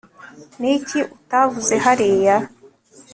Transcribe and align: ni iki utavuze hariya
ni 0.59 0.69
iki 0.77 0.99
utavuze 1.17 1.73
hariya 1.85 2.35